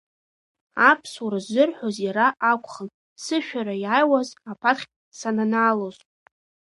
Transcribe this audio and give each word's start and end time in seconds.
Аԥсуара 0.89 1.39
ззырҳәоз 1.43 1.95
иара 2.05 2.27
акәхын, 2.51 2.89
сышәара 3.23 3.73
иааиуаз 3.83 4.29
аԥаҭхь 4.51 4.87
сананаалоз. 5.19 5.97